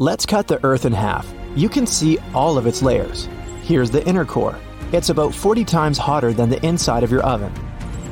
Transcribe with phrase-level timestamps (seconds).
[0.00, 1.32] Let's cut the Earth in half.
[1.54, 3.28] You can see all of its layers.
[3.62, 4.58] Here's the inner core.
[4.90, 7.52] It's about 40 times hotter than the inside of your oven.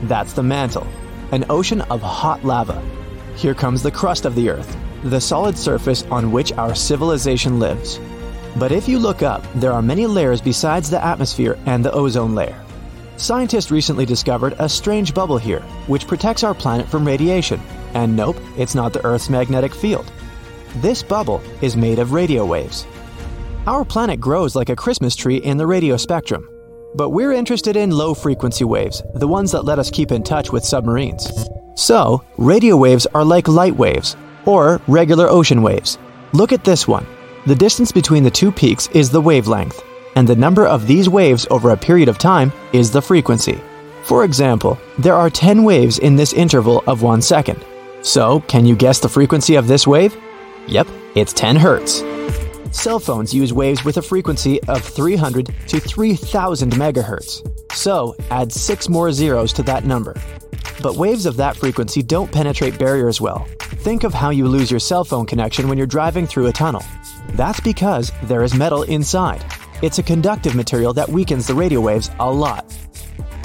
[0.04, 0.86] That's the mantle,
[1.32, 2.80] an ocean of hot lava.
[3.34, 7.98] Here comes the crust of the Earth, the solid surface on which our civilization lives.
[8.56, 12.36] But if you look up, there are many layers besides the atmosphere and the ozone
[12.36, 12.64] layer.
[13.16, 17.60] Scientists recently discovered a strange bubble here, which protects our planet from radiation.
[17.94, 20.12] And nope, it's not the Earth's magnetic field.
[20.76, 22.86] This bubble is made of radio waves.
[23.66, 26.48] Our planet grows like a Christmas tree in the radio spectrum.
[26.94, 30.50] But we're interested in low frequency waves, the ones that let us keep in touch
[30.50, 31.30] with submarines.
[31.74, 35.98] So, radio waves are like light waves, or regular ocean waves.
[36.32, 37.06] Look at this one.
[37.46, 39.82] The distance between the two peaks is the wavelength
[40.16, 43.60] and the number of these waves over a period of time is the frequency.
[44.04, 47.64] For example, there are 10 waves in this interval of 1 second.
[48.02, 50.16] So, can you guess the frequency of this wave?
[50.68, 52.02] Yep, it's 10 Hertz.
[52.70, 57.72] Cell phones use waves with a frequency of 300 to 3000 megahertz.
[57.72, 60.14] So, add 6 more zeros to that number.
[60.82, 63.46] But waves of that frequency don't penetrate barriers well.
[63.60, 66.84] Think of how you lose your cell phone connection when you're driving through a tunnel.
[67.30, 69.44] That's because there is metal inside.
[69.82, 72.72] It's a conductive material that weakens the radio waves a lot.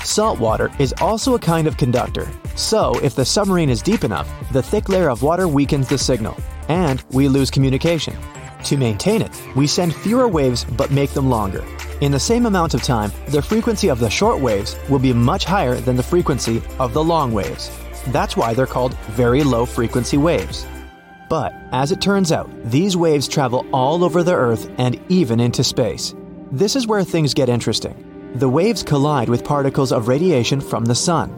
[0.03, 4.29] Salt water is also a kind of conductor, so if the submarine is deep enough,
[4.53, 6.37] the thick layer of water weakens the signal,
[6.67, 8.15] and we lose communication.
[8.63, 11.63] To maintain it, we send fewer waves but make them longer.
[12.01, 15.45] In the same amount of time, the frequency of the short waves will be much
[15.45, 17.71] higher than the frequency of the long waves.
[18.07, 20.65] That's why they're called very low frequency waves.
[21.29, 25.63] But, as it turns out, these waves travel all over the Earth and even into
[25.63, 26.13] space.
[26.51, 28.31] This is where things get interesting.
[28.35, 31.33] The waves collide with particles of radiation from the sun.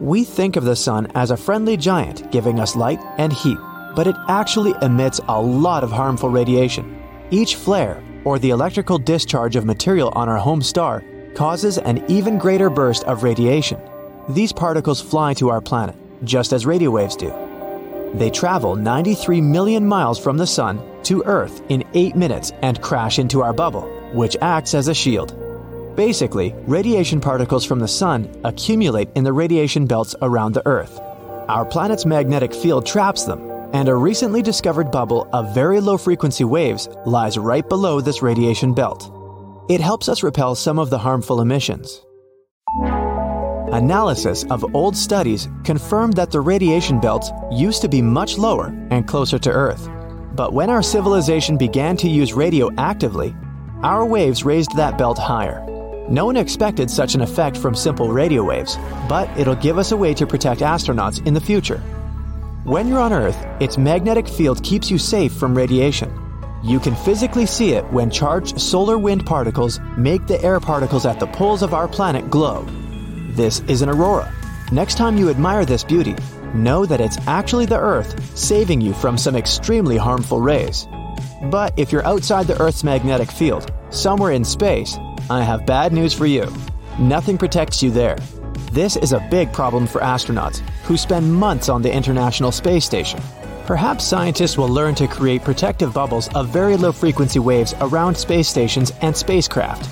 [0.00, 3.58] We think of the sun as a friendly giant giving us light and heat,
[3.94, 7.00] but it actually emits a lot of harmful radiation.
[7.30, 12.38] Each flare, or the electrical discharge of material on our home star, causes an even
[12.38, 13.80] greater burst of radiation.
[14.28, 17.32] These particles fly to our planet, just as radio waves do.
[18.14, 23.18] They travel 93 million miles from the Sun to Earth in 8 minutes and crash
[23.18, 25.36] into our bubble, which acts as a shield.
[25.96, 30.98] Basically, radiation particles from the Sun accumulate in the radiation belts around the Earth.
[31.48, 36.44] Our planet's magnetic field traps them, and a recently discovered bubble of very low frequency
[36.44, 39.12] waves lies right below this radiation belt.
[39.68, 42.04] It helps us repel some of the harmful emissions.
[43.72, 49.06] Analysis of old studies confirmed that the radiation belts used to be much lower and
[49.06, 49.88] closer to Earth.
[50.34, 53.34] But when our civilization began to use radio actively,
[53.82, 55.64] our waves raised that belt higher.
[56.08, 58.76] No one expected such an effect from simple radio waves,
[59.08, 61.80] but it'll give us a way to protect astronauts in the future.
[62.64, 66.12] When you're on Earth, its magnetic field keeps you safe from radiation.
[66.62, 71.18] You can physically see it when charged solar wind particles make the air particles at
[71.18, 72.66] the poles of our planet glow.
[73.30, 74.30] This is an aurora.
[74.72, 76.14] Next time you admire this beauty,
[76.54, 80.86] know that it's actually the Earth saving you from some extremely harmful rays.
[81.44, 84.98] But if you're outside the Earth's magnetic field, somewhere in space,
[85.30, 86.46] I have bad news for you.
[86.98, 88.18] Nothing protects you there.
[88.72, 93.20] This is a big problem for astronauts who spend months on the International Space Station.
[93.66, 98.48] Perhaps scientists will learn to create protective bubbles of very low frequency waves around space
[98.48, 99.90] stations and spacecraft.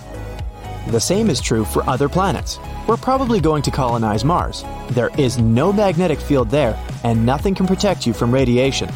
[0.93, 2.61] The same is true for other planets.
[2.87, 4.65] We're probably going to colonize Mars.
[4.91, 8.91] There is no magnetic field there, and nothing can protect you from radiation.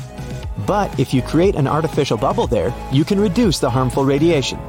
[0.64, 4.60] But if you create an artificial bubble there, you can reduce the harmful radiation.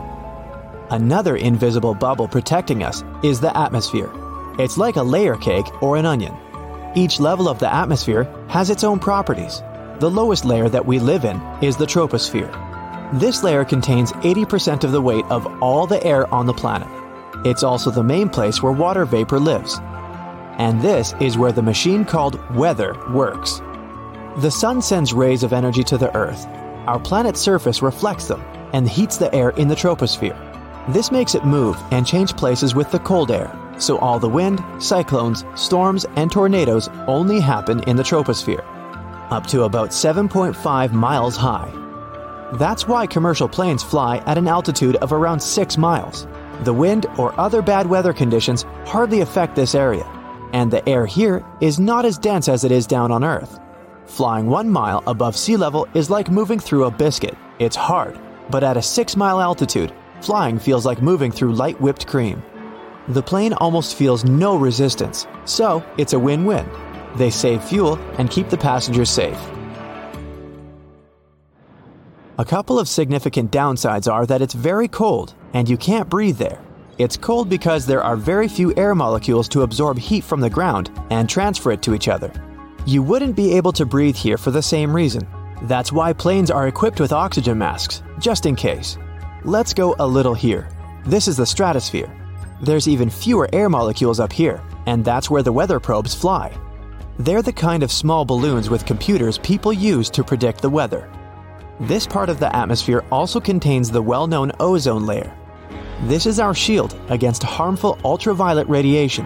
[0.90, 4.12] Another invisible bubble protecting us is the atmosphere.
[4.59, 6.36] It's like a layer cake or an onion.
[6.96, 9.64] Each level of the atmosphere has its own properties.
[10.00, 12.52] The lowest layer that we live in is the troposphere.
[13.19, 16.88] This layer contains 80% of the weight of all the air on the planet.
[17.46, 19.80] It's also the main place where water vapor lives.
[20.59, 23.59] And this is where the machine called weather works.
[24.38, 26.46] The sun sends rays of energy to the Earth.
[26.88, 28.41] Our planet's surface reflects them
[28.73, 30.38] and heats the air in the troposphere.
[30.94, 34.64] This makes it move and change places with the cold air, so all the wind,
[34.79, 38.64] cyclones, storms, and tornadoes only happen in the troposphere,
[39.31, 41.72] up to about 7.5 miles high.
[42.53, 46.28] That's why commercial planes fly at an altitude of around 6 miles.
[46.64, 50.05] The wind or other bad weather conditions hardly affect this area,
[50.53, 53.59] and the air here is not as dense as it is down on Earth.
[54.05, 57.35] Flying one mile above sea level is like moving through a biscuit.
[57.58, 58.20] It's hard,
[58.52, 59.91] but at a 6 mile altitude,
[60.22, 62.43] flying feels like moving through light whipped cream.
[63.09, 66.66] The plane almost feels no resistance, so it's a win win.
[67.16, 69.38] They save fuel and keep the passengers safe.
[72.40, 76.61] A couple of significant downsides are that it's very cold and you can't breathe there.
[76.97, 80.90] It's cold because there are very few air molecules to absorb heat from the ground
[81.09, 82.32] and transfer it to each other.
[82.85, 85.28] You wouldn't be able to breathe here for the same reason.
[85.64, 88.97] That's why planes are equipped with oxygen masks, just in case.
[89.44, 90.70] Let's go a little here.
[91.06, 92.22] This is the stratosphere.
[92.61, 96.58] There's even fewer air molecules up here, and that's where the weather probes fly.
[97.20, 101.11] They're the kind of small balloons with computers people use to predict the weather.
[101.79, 105.35] This part of the atmosphere also contains the well known ozone layer,
[106.02, 109.26] this is our shield against harmful ultraviolet radiation.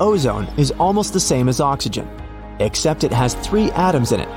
[0.00, 2.10] Ozone is almost the same as oxygen,
[2.58, 4.28] except it has three atoms in it.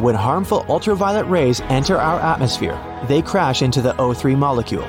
[0.00, 2.76] When harmful ultraviolet rays enter our atmosphere,
[3.06, 4.82] they crash into the O3 molecule.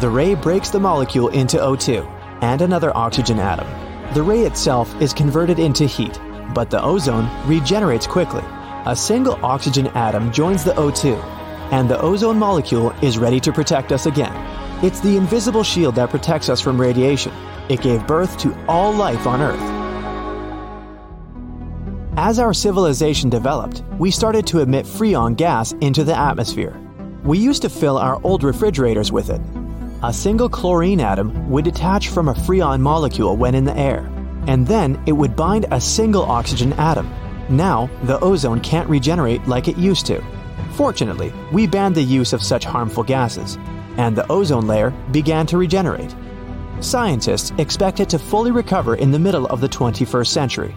[0.00, 2.06] The ray breaks the molecule into O2
[2.42, 3.66] and another oxygen atom.
[4.12, 6.20] The ray itself is converted into heat,
[6.54, 8.44] but the ozone regenerates quickly.
[8.84, 11.16] A single oxygen atom joins the O2,
[11.72, 14.34] and the ozone molecule is ready to protect us again.
[14.84, 17.32] It's the invisible shield that protects us from radiation.
[17.70, 19.72] It gave birth to all life on Earth.
[22.18, 26.78] As our civilization developed, we started to emit freon gas into the atmosphere.
[27.24, 29.40] We used to fill our old refrigerators with it.
[30.06, 34.08] A single chlorine atom would detach from a freon molecule when in the air,
[34.46, 37.12] and then it would bind a single oxygen atom.
[37.48, 40.22] Now, the ozone can't regenerate like it used to.
[40.74, 43.58] Fortunately, we banned the use of such harmful gases,
[43.96, 46.14] and the ozone layer began to regenerate.
[46.78, 50.76] Scientists expect it to fully recover in the middle of the 21st century.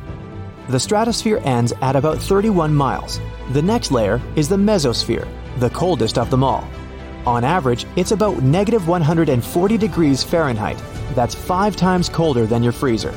[0.69, 3.19] The stratosphere ends at about 31 miles.
[3.51, 5.27] The next layer is the mesosphere,
[5.59, 6.67] the coldest of them all.
[7.29, 10.81] On average, it's about negative 140 degrees Fahrenheit.
[11.13, 13.13] That's five times colder than your freezer.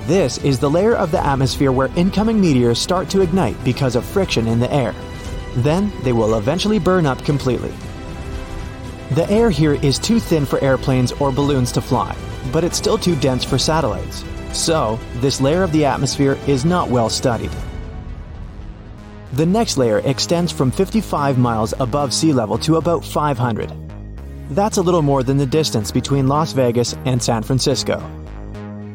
[0.00, 4.04] This is the layer of the atmosphere where incoming meteors start to ignite because of
[4.04, 4.94] friction in the air.
[5.56, 7.72] Then they will eventually burn up completely.
[9.12, 12.14] The air here is too thin for airplanes or balloons to fly,
[12.52, 14.22] but it's still too dense for satellites.
[14.52, 17.52] So, this layer of the atmosphere is not well studied.
[19.32, 23.72] The next layer extends from 55 miles above sea level to about 500.
[24.50, 28.02] That's a little more than the distance between Las Vegas and San Francisco.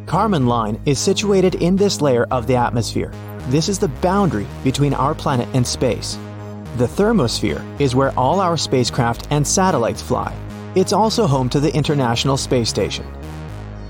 [0.06, 3.14] Kármán line is situated in this layer of the atmosphere.
[3.48, 6.18] This is the boundary between our planet and space.
[6.76, 10.36] The thermosphere is where all our spacecraft and satellites fly.
[10.76, 13.06] It's also home to the International Space Station.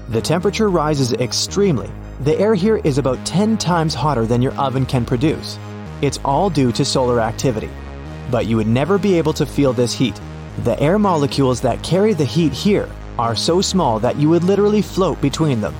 [0.10, 1.90] The temperature rises extremely.
[2.22, 5.58] The air here is about 10 times hotter than your oven can produce.
[6.02, 7.70] It's all due to solar activity.
[8.32, 10.20] But you would never be able to feel this heat.
[10.64, 14.82] The air molecules that carry the heat here are so small that you would literally
[14.82, 15.76] float between them.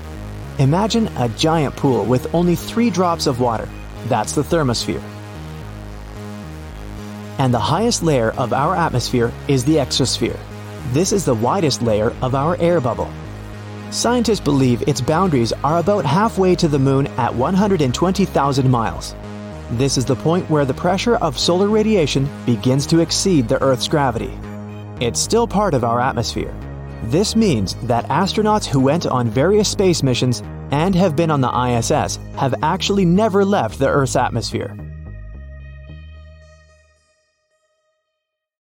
[0.60, 3.70] Imagine a giant pool with only three drops of water.
[4.08, 5.04] That's the thermosphere
[7.38, 10.40] and the highest layer of our atmosphere is the exosphere.
[10.94, 13.12] This is the widest layer of our air bubble.
[13.92, 19.16] Scientists believe its boundaries are about halfway to the moon at 120,000 miles.
[19.72, 23.88] This is the point where the pressure of solar radiation begins to exceed the Earth's
[23.88, 24.32] gravity.
[25.00, 26.54] It's still part of our atmosphere.
[27.06, 31.52] This means that astronauts who went on various space missions and have been on the
[31.52, 34.78] ISS have actually never left the Earth's atmosphere.